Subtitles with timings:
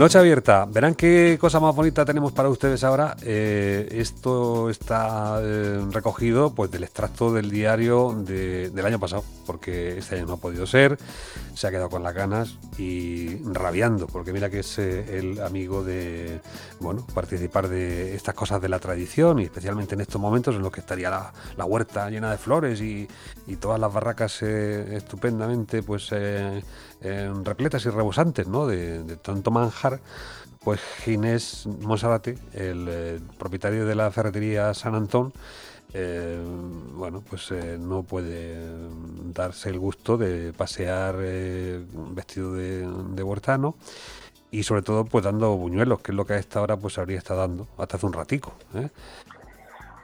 [0.00, 0.64] Noche abierta.
[0.64, 3.18] Verán qué cosa más bonita tenemos para ustedes ahora.
[3.22, 10.16] Eh, esto está eh, recogido pues del extracto del diario del año pasado, porque este
[10.16, 10.96] año no ha podido ser.
[11.52, 15.84] Se ha quedado con las ganas y rabiando, porque mira que es eh, el amigo
[15.84, 16.40] de
[16.78, 20.72] bueno participar de estas cosas de la tradición y especialmente en estos momentos en los
[20.72, 23.06] que estaría la, huerta llena de flores y,
[23.60, 26.10] todas las barracas estupendamente pues
[27.44, 28.64] repletas y rebosantes, ¿no?
[28.64, 29.89] De, de tanto manjar
[30.62, 35.32] pues Ginés Monsalate, el eh, propietario de la ferretería San Antón,
[35.94, 36.38] eh,
[36.94, 38.58] bueno, pues eh, no puede
[39.32, 43.74] darse el gusto de pasear vestido de, huertano
[44.50, 47.18] y sobre todo pues dando buñuelos, que es lo que a esta hora pues habría
[47.18, 48.52] estado dando hasta hace un ratico.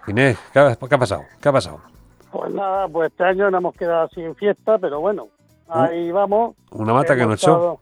[0.07, 1.25] Ginés, ¿qué ha, pasado?
[1.41, 1.81] ¿Qué ha pasado?
[2.33, 5.29] Pues nada, pues este año nos hemos quedado sin fiesta, pero bueno,
[5.69, 6.57] ahí vamos.
[6.71, 7.81] Una mata que nos echó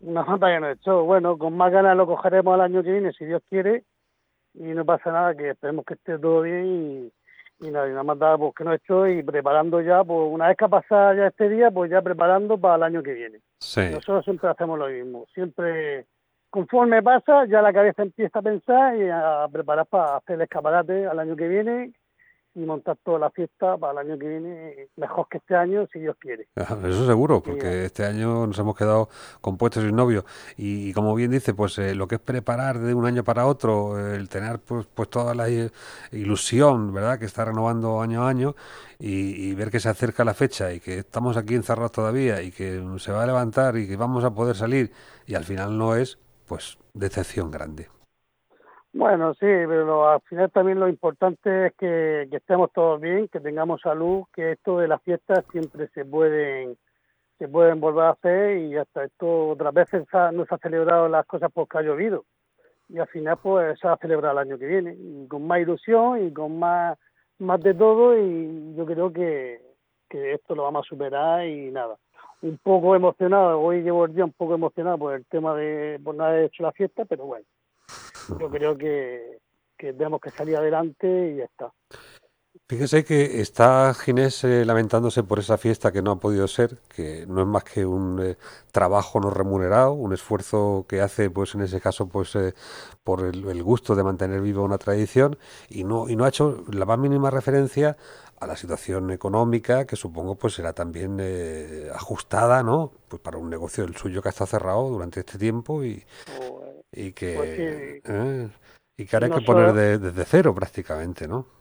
[0.00, 1.04] una mata que nos echó.
[1.04, 3.84] Bueno, con más ganas lo cogeremos al año que viene, si Dios quiere,
[4.54, 8.02] y no pasa nada, que esperemos que esté todo bien y, y nada, y nada
[8.02, 11.26] más pues, que nos echó y preparando ya, pues una vez que ha pasado ya
[11.26, 13.40] este día, pues ya preparando para el año que viene.
[13.92, 16.06] Nosotros siempre hacemos lo mismo, siempre
[16.50, 21.06] conforme pasa, ya la cabeza empieza a pensar y a preparar para hacer el escaparate
[21.06, 21.92] al año que viene
[22.58, 26.00] y montar toda la fiesta para el año que viene mejor que este año, si
[26.00, 26.48] Dios quiere.
[26.56, 29.08] Eso seguro, porque este año nos hemos quedado
[29.40, 30.24] compuestos sin novio.
[30.56, 33.98] Y, como bien dice, pues eh, lo que es preparar de un año para otro,
[34.12, 35.48] el tener pues, pues toda la
[36.10, 38.56] ilusión, ¿verdad?, que está renovando año a año
[38.98, 42.82] y, ver que se acerca la fecha y que estamos aquí encerrados todavía y que
[42.98, 44.92] se va a levantar y que vamos a poder salir
[45.26, 47.88] y al final no es, pues decepción grande.
[48.92, 53.82] Bueno, sí, pero al final también lo importante es que, estemos todos bien, que tengamos
[53.82, 56.76] salud, que esto de las fiestas siempre se pueden
[57.38, 61.24] se pueden volver a hacer y hasta esto otras veces no se ha celebrado las
[61.26, 62.24] cosas porque ha llovido.
[62.88, 64.96] Y al final pues se va a celebrar el año que viene.
[64.98, 66.98] Y con más ilusión y con más
[67.38, 69.60] más de todo y yo creo que,
[70.08, 71.96] que esto lo vamos a superar y nada.
[72.42, 76.14] Un poco emocionado hoy llevo el día un poco emocionado por el tema de por
[76.14, 77.44] no haber hecho la fiesta pero bueno
[78.38, 79.38] yo creo que,
[79.76, 81.72] tenemos que salir adelante y ya está.
[82.66, 87.24] Fíjese que está Ginés eh, lamentándose por esa fiesta que no ha podido ser, que
[87.26, 88.36] no es más que un eh,
[88.72, 92.54] trabajo no remunerado, un esfuerzo que hace, pues en ese caso, pues eh,
[93.04, 95.38] por el, gusto de mantener viva una tradición
[95.70, 97.96] y no y no ha hecho la más mínima referencia
[98.38, 101.20] a la situación económica que supongo pues será también
[101.94, 102.92] ajustada, ¿no?
[103.08, 106.04] Pues para un negocio el suyo que ha estado cerrado durante este tiempo y,
[106.92, 108.48] y que, pues ¿eh?
[108.96, 111.57] y que ahora hay que poner desde cero prácticamente, ¿no?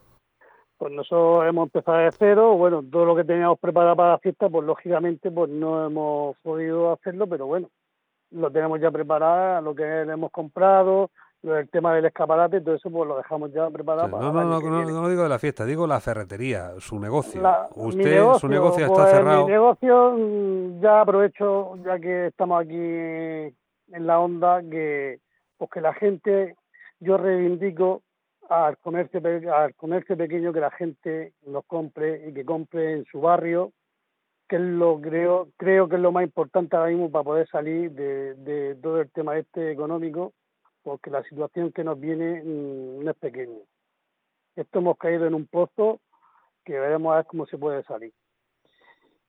[0.77, 4.47] Pues nosotros hemos empezado de cero, bueno, todo lo que teníamos preparado para la fiesta,
[4.47, 7.69] pues lógicamente pues no hemos podido hacerlo, pero bueno,
[8.31, 11.09] lo tenemos ya preparado, lo que hemos comprado,
[11.43, 14.59] el tema del escaparate, todo eso pues lo dejamos ya preparado para no, no, no,
[14.59, 17.41] no, no, digo de la fiesta, digo la ferretería, su negocio.
[17.75, 19.45] Usted, su negocio está pues, cerrado.
[19.45, 23.53] Mi negocio, mm, ya aprovecho, ya que estamos aquí en
[24.05, 25.19] la onda, que
[25.57, 26.55] pues que la gente,
[26.99, 28.01] yo reivindico
[28.49, 29.21] al comercio,
[29.53, 33.73] al comercio pequeño que la gente lo compre y que compre en su barrio,
[34.47, 37.91] que es lo creo, creo que es lo más importante ahora mismo para poder salir
[37.91, 40.33] de, de todo el tema este económico,
[40.83, 43.59] porque la situación que nos viene mm, no es pequeña.
[44.55, 45.99] Esto hemos caído en un pozo
[46.63, 48.13] que veremos a ver cómo se puede salir.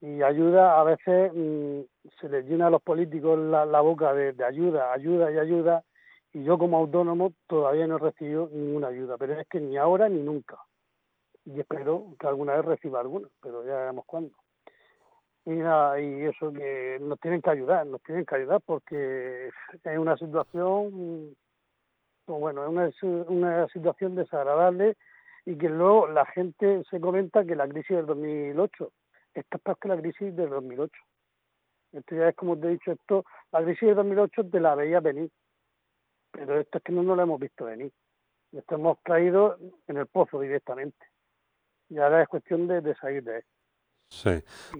[0.00, 1.80] Y ayuda, a veces mm,
[2.20, 5.84] se les llena a los políticos la, boca de ayuda, ayuda y ayuda,
[6.38, 10.08] y yo como autónomo todavía no he recibido ninguna ayuda, pero es que ni ahora
[10.08, 10.56] ni nunca.
[11.44, 14.30] Y espero que alguna vez reciba alguna, pero ya veremos cuándo.
[15.44, 19.98] Y, nada, y eso que nos tienen que ayudar, nos tienen que ayudar porque es
[19.98, 21.34] una situación,
[22.24, 24.96] pues bueno, es una, una situación desagradable
[25.44, 28.92] y que luego la gente se comenta que la crisis del 2008
[29.34, 30.92] está peor que la crisis del 2008.
[31.94, 35.00] Esto ya es como te he dicho, esto, la crisis del 2008 te la veía
[35.00, 35.30] venir
[36.38, 37.92] pero esto es que no nos lo hemos visto venir.
[38.52, 41.06] Esto hemos caído en el pozo directamente.
[41.88, 43.44] Y ahora es cuestión de, salir de él.
[44.08, 44.30] Sí.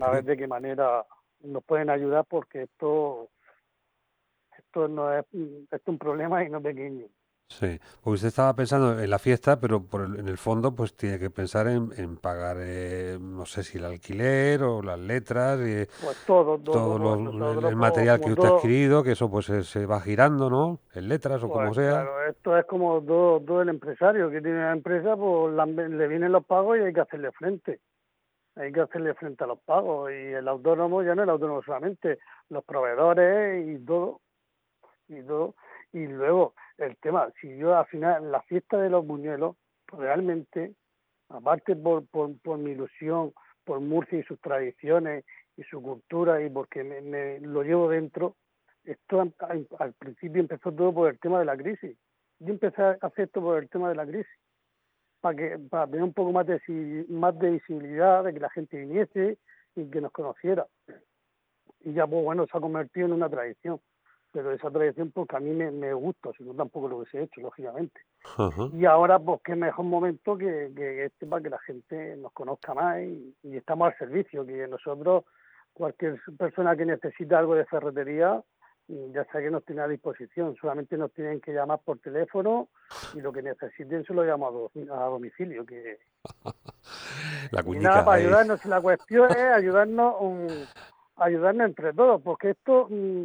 [0.00, 1.04] A ver de qué manera
[1.40, 3.30] nos pueden ayudar porque esto
[4.56, 7.06] esto no es, esto es un problema y no pequeño.
[7.48, 11.18] Sí, porque usted estaba pensando en la fiesta, pero por en el fondo pues tiene
[11.18, 16.24] que pensar en, pagar, eh, no sé si el alquiler o las letras, y pues
[16.26, 17.14] todo, todo,
[17.66, 20.80] el, material que usted ha adquirido, que eso pues se, va girando, ¿no?
[20.92, 22.02] En letras o como pues, sea.
[22.02, 26.44] Claro, esto es como todo, el empresario que tiene la empresa, pues le vienen los
[26.44, 27.80] pagos y hay que hacerle frente.
[28.56, 31.62] Hay que hacerle frente a los pagos y el autónomo ya no es el autónomo
[31.62, 32.18] solamente,
[32.50, 34.20] los proveedores y todo
[35.08, 35.54] y todo.
[35.92, 39.56] Y luego el tema, si yo al final, la fiesta de los buñuelos,
[39.88, 40.74] realmente,
[41.28, 43.32] aparte por, por, por mi ilusión,
[43.64, 45.24] por Murcia y sus tradiciones
[45.56, 48.36] y su cultura y porque me, lo llevo dentro,
[48.84, 51.96] esto al, principio empezó todo por el tema de la crisis.
[52.38, 54.32] Yo empecé a hacer esto por el tema de la crisis,
[55.20, 58.78] para que para tener un poco más de más de visibilidad, de que la gente
[58.78, 59.36] viniese
[59.74, 60.66] y que nos conociera.
[61.80, 63.80] Y ya pues bueno, se ha convertido en una tradición
[64.32, 67.40] pero esa tradición porque a mí me, me gusta, si no tampoco lo hubiese hecho,
[67.40, 68.00] lógicamente.
[68.74, 72.74] Y ahora, pues qué mejor momento que, que, este para que la gente nos conozca
[72.74, 75.24] más y, estamos al servicio, que nosotros,
[75.72, 78.42] cualquier persona que necesite algo de ferretería,
[78.88, 82.68] ya sea que nos tiene a disposición, solamente nos tienen que llamar por teléfono
[83.14, 85.64] y lo que necesiten se lo llamo a, domicilio.
[85.64, 85.98] que
[87.52, 90.68] la y nada, para ayudarnos, la cuestión es ayudarnos,
[91.16, 92.88] ayudarnos entre todos, porque esto...
[92.90, 93.24] Mm,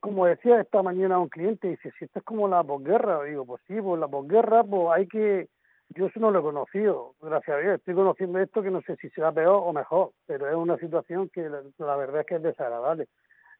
[0.00, 3.62] como decía esta mañana un cliente, dice, si esto es como la posguerra, digo, pues
[3.66, 5.48] sí, pues la posguerra, pues hay que,
[5.90, 8.96] yo eso no lo he conocido, gracias a Dios, estoy conociendo esto que no sé
[8.96, 12.42] si será peor o mejor, pero es una situación que la, verdad es que es
[12.42, 13.08] desagradable.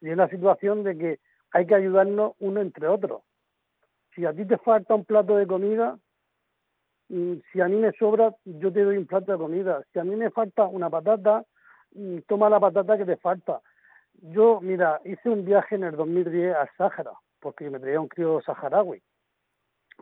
[0.00, 1.18] Y es una situación de que
[1.52, 3.22] hay que ayudarnos uno entre otros.
[4.14, 5.98] Si a ti te falta un plato de comida,
[7.08, 9.82] mm, si a mí me sobra, yo te doy un plato de comida.
[9.92, 11.44] Si a mí me falta una patata,
[11.92, 13.60] mm, toma la patata que te falta
[14.22, 18.40] yo, mira, hice un viaje en el 2010 al Sáhara, porque me traía un crío
[18.43, 19.02] saharaui.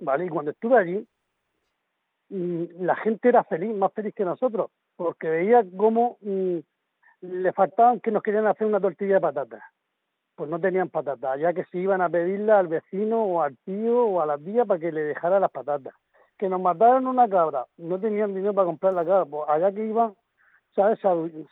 [0.01, 0.27] ¿Vale?
[0.27, 1.09] Y cuando estuve allí,
[2.29, 6.59] mm, la gente era feliz, más feliz que nosotros, porque veía cómo mm,
[7.21, 9.63] le faltaban que nos querían hacer una tortilla de patatas.
[10.37, 14.05] Pues no tenían patatas, ya que se iban a pedirla al vecino o al tío
[14.07, 15.95] o a la tía para que le dejara las patatas.
[16.39, 19.85] Que nos mataron una cabra, no tenían dinero para comprar la cabra, pues allá que
[19.85, 20.15] iban,
[20.77, 21.01] ¿sabes?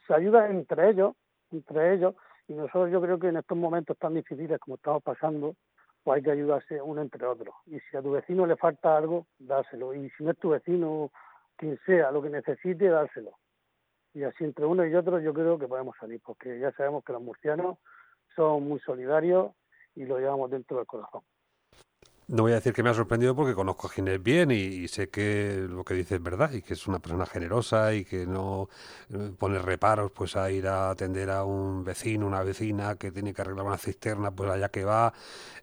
[0.06, 1.16] Se ayuda entre ellos,
[1.50, 2.14] entre ellos,
[2.48, 5.56] y nosotros yo creo que en estos momentos tan difíciles como estamos pasando,
[6.04, 7.54] pues hay que ayudarse uno entre otros.
[7.66, 9.92] Y si a tu vecino le falta algo, dárselo.
[9.94, 11.10] Y si no es tu vecino,
[11.56, 13.32] quien sea, lo que necesite, dárselo.
[14.14, 17.12] Y así entre uno y otro yo creo que podemos salir, porque ya sabemos que
[17.12, 17.78] los murcianos
[18.34, 19.52] son muy solidarios
[19.94, 21.22] y lo llevamos dentro del corazón.
[22.28, 25.08] No voy a decir que me ha sorprendido porque conozco a Ginés bien y, sé
[25.08, 28.68] que lo que dice es verdad y que es una persona generosa y que no
[29.14, 33.32] eh, pone reparos pues a ir a atender a un vecino, una vecina que tiene
[33.32, 35.12] que arreglar una cisterna, pues allá que va.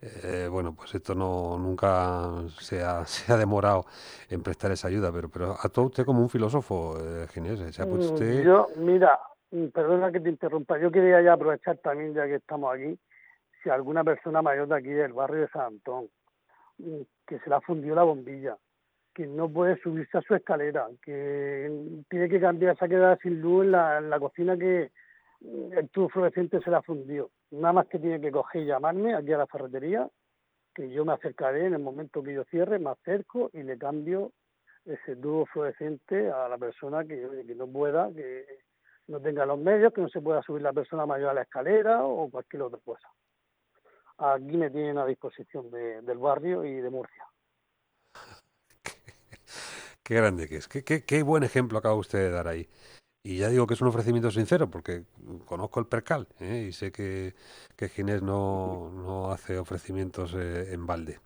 [0.01, 3.85] Eh, bueno, pues esto no nunca se ha, se ha demorado
[4.29, 7.99] en prestar esa ayuda, pero pero todo usted como un filósofo, eh, Ginés, ¿se mm,
[7.99, 8.41] usted...
[8.41, 9.19] Yo, mira,
[9.51, 12.97] mm, perdona que te interrumpa, yo quería ya aprovechar también ya que estamos aquí,
[13.61, 16.07] si alguna persona mayor de aquí del barrio de San Antón
[16.77, 18.57] que se le ha fundido la bombilla,
[19.13, 23.41] que no puede subirse a su escalera, que tiene que cambiar, se ha quedado sin
[23.41, 24.91] luz en la, cocina que
[25.41, 27.29] el tubo fluorescente se le ha fundido.
[27.51, 30.09] Nada más que tiene que coger y llamarme aquí a la ferretería,
[30.73, 34.31] que yo me acercaré en el momento que yo cierre, me acerco y le cambio
[34.85, 38.45] ese tubo fluorescente a la persona que, que no pueda, que
[39.07, 42.03] no tenga los medios, que no se pueda subir la persona mayor a la escalera
[42.03, 43.07] o cualquier otra cosa
[44.17, 47.25] aquí me tienen a disposición del barrio y de Murcia.
[50.03, 52.67] Qué, grande que es, qué, qué, buen ejemplo acaba usted de dar ahí.
[53.25, 55.05] Y ya digo que es un ofrecimiento sincero, porque
[55.45, 56.65] conozco el percal ¿eh?
[56.67, 57.35] y sé que,
[57.77, 61.19] que Ginés no, no hace ofrecimientos eh, en balde.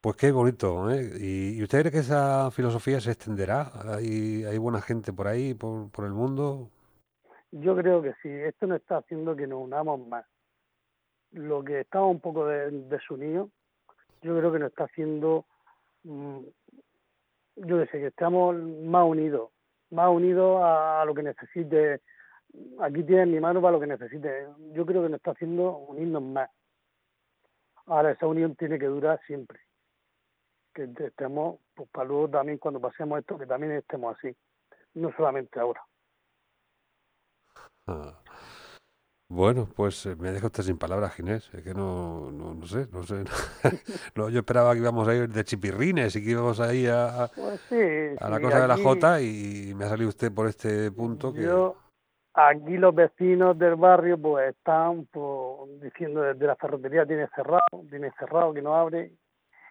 [0.00, 1.10] Pues qué bonito, ¿eh?
[1.20, 3.70] ¿Y, usted cree que esa filosofía se extenderá?
[3.94, 6.68] ¿Hay, hay buena gente por ahí, por, por el mundo?
[7.52, 8.28] Yo creo que sí.
[8.28, 10.24] Esto nos está haciendo que nos unamos más
[11.32, 13.50] lo que estaba un poco de, desunido,
[14.22, 15.46] yo creo que nos está haciendo,
[16.04, 16.40] mm,
[17.56, 19.50] yo sé, que estamos más unidos,
[19.90, 22.00] más unidos a, lo que necesite.
[22.80, 24.48] Aquí tienes mi mano para lo que necesite.
[24.72, 26.50] Yo creo que nos está haciendo unirnos más.
[27.86, 29.60] Ahora esa unión tiene que durar siempre.
[30.74, 34.34] Que estemos, pues para luego también cuando pasemos esto, que también estemos así.
[34.94, 35.82] No solamente ahora.
[37.86, 38.18] Ah.
[39.30, 41.52] Bueno, pues eh, me deja usted sin palabras, Ginés.
[41.52, 43.24] Es que no, no, no sé, no sé.
[44.16, 47.28] no, yo esperaba que íbamos a ir de chipirrines y que íbamos a ir a,
[47.34, 47.60] pues
[48.20, 51.42] a la cosa de la Jota y me ha salido usted por este punto que...
[51.42, 51.76] Yo,
[52.32, 58.10] aquí los vecinos del barrio pues están pues, diciendo desde la ferretería tiene cerrado, tiene
[58.18, 59.12] cerrado, que no abre.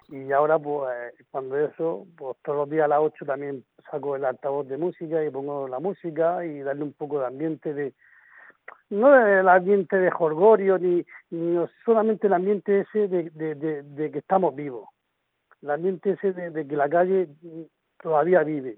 [0.09, 4.23] Y ahora pues cuando eso, pues todos los días a las 8 también saco el
[4.23, 7.95] altavoz de música y pongo la música y darle un poco de ambiente de
[8.89, 14.19] no el ambiente de jorgorio ni, ni solamente el ambiente ese de, de, de, que
[14.19, 14.89] estamos vivos,
[15.61, 17.27] el ambiente ese de, que la calle
[18.01, 18.77] todavía vive,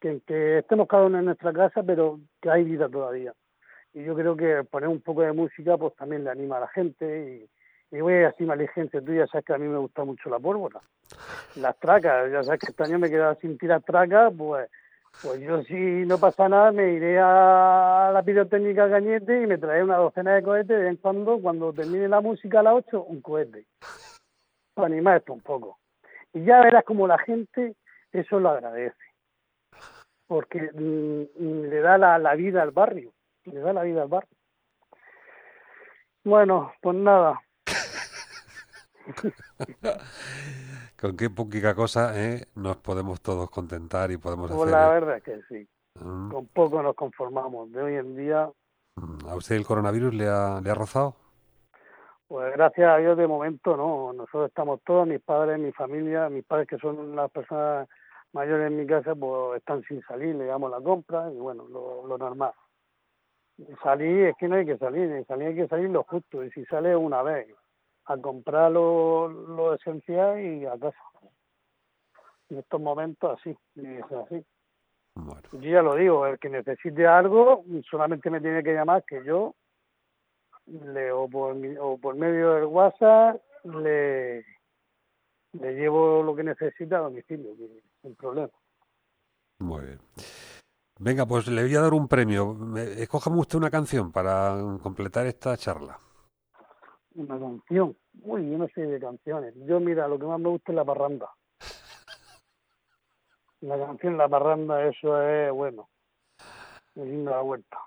[0.00, 3.34] que, que estemos cada uno en nuestra casa, pero que hay vida todavía.
[3.92, 6.68] Y yo creo que poner un poco de música pues también le anima a la
[6.68, 7.48] gente
[7.90, 10.38] Y voy así más ligencia, tú ya sabes que a mí me gusta mucho la
[10.38, 10.80] pólvora.
[11.56, 14.70] Las tracas, ya sabes que este año me he quedado sin tirar tracas, pues
[15.22, 19.84] pues yo si no pasa nada me iré a la pirotécnica Cañete y me traeré
[19.84, 23.02] una docena de cohetes de vez en cuando, cuando termine la música a las 8,
[23.02, 23.66] un cohete.
[24.74, 25.78] Para animar esto un poco.
[26.32, 27.74] Y ya verás como la gente
[28.12, 28.96] eso lo agradece.
[30.26, 33.12] Porque mm, mm, le da la, la vida al barrio.
[33.44, 34.36] Le da la vida al barrio.
[36.24, 37.40] Bueno, pues nada.
[41.00, 42.44] Con qué poquita cosa ¿eh?
[42.56, 44.72] nos podemos todos contentar y podemos pues hacer.
[44.72, 45.66] La verdad es que sí.
[45.94, 46.30] Mm.
[46.30, 47.72] Con poco nos conformamos.
[47.72, 48.50] De hoy en día.
[48.96, 51.16] Mm, ¿A usted el coronavirus le ha, le ha rozado?
[52.28, 54.12] Pues gracias a Dios de momento no.
[54.12, 57.88] Nosotros estamos todos, mis padres, mi familia, mis padres que son las personas
[58.34, 62.06] mayores en mi casa, pues están sin salir, le damos la compra y bueno, lo,
[62.06, 62.52] lo normal.
[63.82, 66.64] Salir es que no hay que salir, salir hay que salir lo justo y si
[66.66, 67.48] sale una vez
[68.10, 70.98] a comprar lo, lo esencial y a casa.
[72.48, 74.44] En estos momentos así, es así.
[75.52, 79.54] Yo ya lo digo, el que necesite algo solamente me tiene que llamar que yo
[80.66, 84.44] le o por, o por medio del WhatsApp le,
[85.52, 87.54] le llevo lo que necesita a domicilio,
[88.02, 88.50] sin problema.
[89.60, 89.98] Muy bien.
[90.98, 92.56] Venga, pues le voy a dar un premio.
[92.76, 95.98] Escójame usted una canción para completar esta charla
[97.14, 97.96] una canción.
[98.22, 99.54] Uy, yo no sé de canciones.
[99.66, 101.30] Yo, mira, lo que más me gusta es la parranda.
[103.60, 105.90] La canción La Parranda, eso es bueno.
[106.94, 107.78] La vuelta.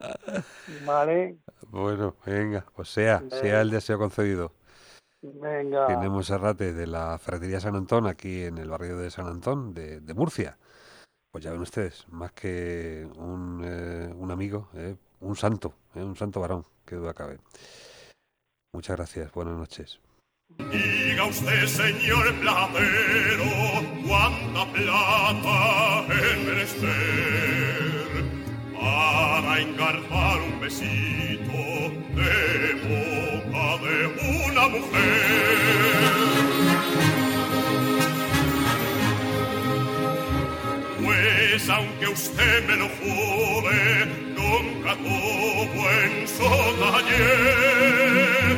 [0.86, 1.36] Vale.
[1.68, 4.52] Bueno, venga, pues sea, sea el deseo concedido.
[5.20, 5.86] Venga.
[5.86, 9.74] Tenemos a Rate de la Ferretería San Antón, aquí en el barrio de San Antón,
[9.74, 10.58] de, de Murcia.
[11.30, 16.14] Pues ya ven ustedes, más que un, eh, un amigo, eh, un santo, eh, un
[16.16, 17.38] santo varón qué duda cabe.
[18.74, 20.00] Muchas gracias, buenas noches.
[20.58, 23.44] Diga usted, señor platero,
[24.04, 28.24] cuánta plata es menester
[28.72, 31.52] para engarpar un besito
[32.16, 34.06] de boca de
[34.48, 36.14] una mujer.
[41.00, 46.48] Pues aunque usted me lo jure, nunca tuvo en su
[46.80, 48.56] taller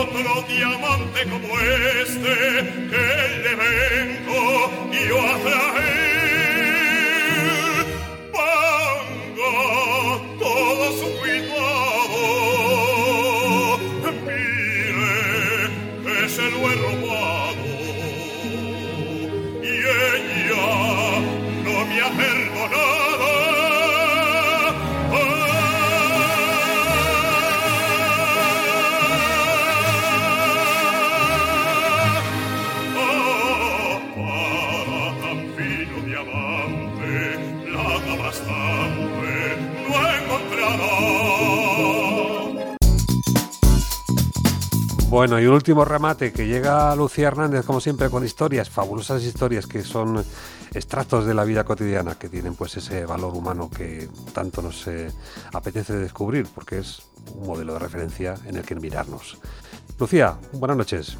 [0.00, 1.58] otro diamante como
[2.02, 2.34] este
[2.90, 3.06] que
[3.44, 4.42] le vengo
[5.08, 6.07] yo a traer.
[45.08, 49.66] Bueno, y un último remate que llega Lucía Hernández, como siempre, con historias, fabulosas historias
[49.66, 50.22] que son
[50.74, 55.10] extractos de la vida cotidiana, que tienen pues ese valor humano que tanto nos eh,
[55.54, 57.02] apetece descubrir, porque es
[57.34, 59.38] un modelo de referencia en el que mirarnos.
[59.98, 61.16] Lucía, buenas noches.